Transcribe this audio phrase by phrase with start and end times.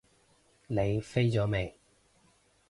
[0.65, 1.77] 你飛咗未？